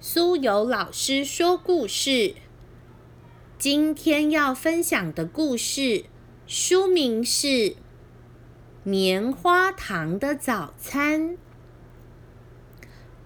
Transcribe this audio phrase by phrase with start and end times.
[0.00, 2.36] 苏有老师说故事。
[3.58, 6.04] 今天要分享的故事
[6.46, 7.46] 书名是
[8.84, 11.30] 《棉花糖的早餐》，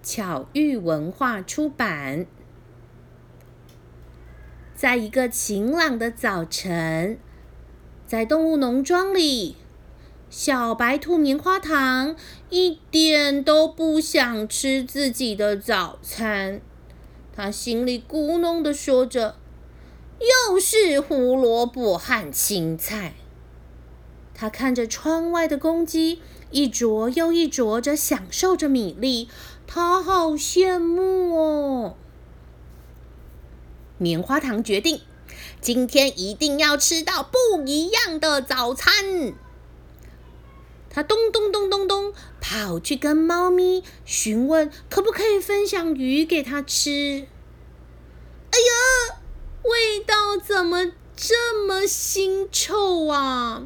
[0.01, 2.25] 巧遇文化出版。
[4.73, 7.19] 在一个晴朗的早晨，
[8.07, 9.57] 在动物农庄里。
[10.35, 12.15] 小白兔棉花糖
[12.49, 16.59] 一点都不想吃自己的早餐，
[17.35, 19.35] 他心里咕哝的说着
[20.49, 23.13] ：“又是胡萝卜和青菜。”
[24.33, 26.19] 他看着窗外的公鸡
[26.49, 29.29] 一啄又一啄着享受着米粒，
[29.67, 31.95] 他好羡慕哦。
[33.99, 35.01] 棉花糖决定，
[35.61, 39.35] 今天一定要吃到不一样的早餐。
[40.93, 47.25] 他咚咚咚咚咚跑去跟猫咪询问，可不可以分享鱼给他吃？
[48.51, 49.17] 哎呀，
[49.63, 53.65] 味道怎么这么腥臭啊！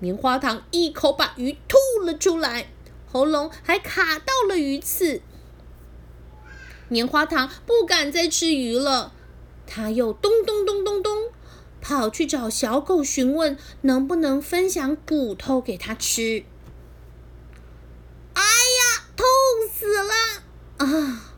[0.00, 2.72] 棉花糖一口把鱼吐了出来，
[3.06, 5.22] 喉咙还卡到了鱼刺。
[6.88, 9.12] 棉花糖不敢再吃鱼了，
[9.64, 11.21] 他又咚咚咚咚咚。
[11.82, 16.44] 跑去找小狗询问，能不能分享骨头给他吃？
[18.32, 19.26] 哎呀，痛
[19.70, 20.12] 死了！
[20.78, 21.34] 啊，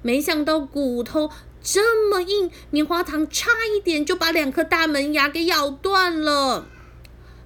[0.00, 1.28] 没想到骨头
[1.60, 6.66] 这么硬，棉花糖差一点就把两颗大门牙给咬断了。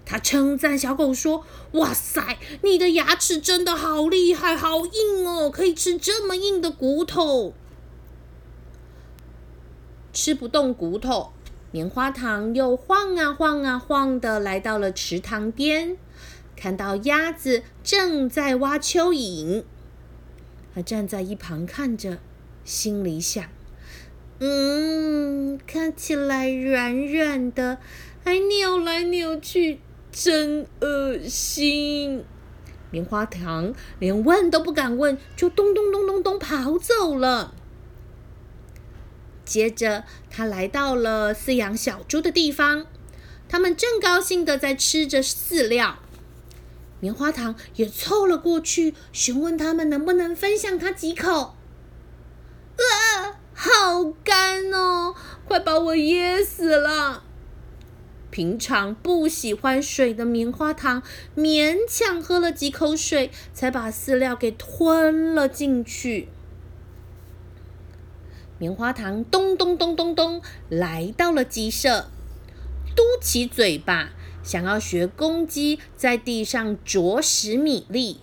[0.04, 7.54] 他称赞小狗说：“哇塞，你的牙齿真的好厉害，好硬哦，可以吃这么硬的骨头。”
[10.12, 11.32] 吃不动骨头。
[11.70, 15.98] 棉花糖又晃啊晃啊晃的来到了池塘边，
[16.56, 19.64] 看到鸭子正在挖蚯蚓，
[20.74, 22.18] 他站在一旁看着，
[22.64, 23.44] 心里想
[24.40, 27.76] ：“嗯，看起来软软的，
[28.24, 29.80] 还扭来扭去，
[30.10, 32.24] 真恶心。”
[32.90, 37.52] 棉花糖连问都不敢问，就咚咚咚咚咚跑走了。
[39.48, 42.86] 接着，他来到了饲养小猪的地方，
[43.48, 46.00] 他们正高兴的在吃着饲料。
[47.00, 51.56] 棉花糖也凑了过去，询问他们能不能分享他几口。
[52.76, 55.14] 啊，好干哦，
[55.46, 57.24] 快把我噎死了！
[58.30, 61.02] 平常不喜欢水的棉花糖
[61.34, 66.28] 勉强喝了几口水，才把饲料给吞了进去。
[68.60, 72.10] 棉花糖咚咚咚咚咚来到了鸡舍，
[72.96, 74.10] 嘟起嘴巴，
[74.42, 78.20] 想要学公鸡在地上啄食米粒。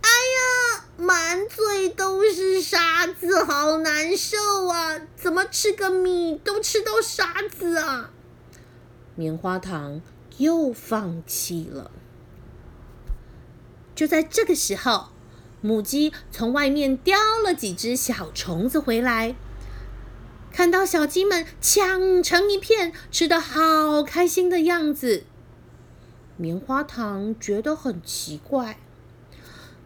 [0.00, 4.98] 哎呀，满嘴都是沙子，好难受啊！
[5.14, 8.12] 怎么吃个米都吃到沙子啊？
[9.14, 10.00] 棉花糖
[10.38, 11.90] 又放弃了。
[13.94, 15.08] 就在这个时候。
[15.64, 19.34] 母鸡从外面叼了几只小虫子回来，
[20.52, 25.24] 看到小鸡们抢成一片，吃的好开心的样子。
[26.36, 28.78] 棉花糖觉得很奇怪，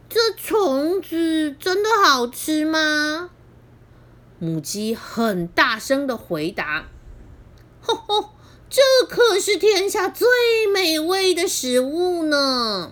[0.09, 3.29] 这虫子真的好吃吗？
[4.37, 6.89] 母鸡很大声的回答
[7.79, 8.31] ：“吼吼，
[8.69, 10.27] 这可是天下最
[10.73, 12.91] 美味的食物呢！”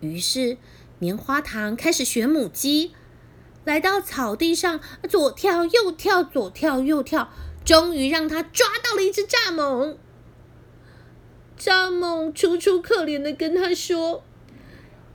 [0.00, 0.58] 于是，
[0.98, 2.92] 棉花糖开始学母鸡，
[3.64, 7.30] 来到草地上，左跳右跳，左跳右跳，
[7.64, 9.96] 终于让它抓到了一只蚱蜢。
[11.58, 14.22] 蚱蜢楚楚可怜的跟他说：“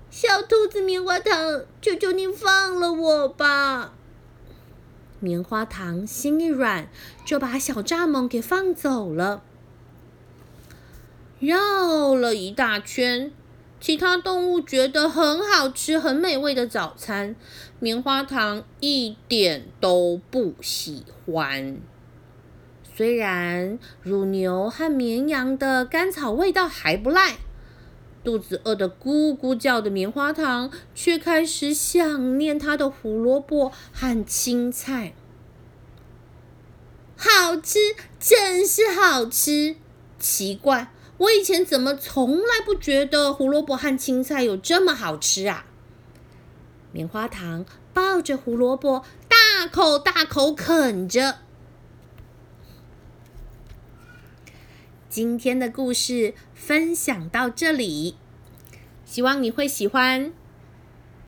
[0.10, 3.94] 小兔子棉花糖，求求你放了我吧！”
[5.22, 6.90] 棉花糖心一软，
[7.24, 9.44] 就把小蚱蜢给放走了。
[11.40, 13.32] 绕了一大圈。
[13.82, 17.36] 其他动物觉得很好吃、很美味的早餐，
[17.80, 21.80] 棉花糖一点都不喜欢。
[22.96, 27.38] 虽然乳牛和绵羊的甘草味道还不赖，
[28.24, 35.14] 肚子饿得咕咕叫的棉花糖却开始想念它的胡萝卜和青菜。
[37.16, 37.80] 好吃，
[38.20, 39.76] 真是好吃！
[40.20, 40.92] 奇怪。
[41.22, 45.66] 我以前怎么从来不觉得胡萝卜和青菜有这么好吃啊？
[46.92, 47.64] 棉花糖
[47.94, 51.38] 抱着胡萝卜，大口大口啃着。
[55.10, 58.16] 今天的故事分享到这里，
[59.06, 60.34] 希望你会喜欢。